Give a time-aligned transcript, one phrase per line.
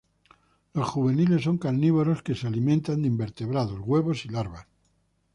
[0.73, 4.65] Los juveniles son carnívoros que se alimentan de invertebrados, huevos y larvas.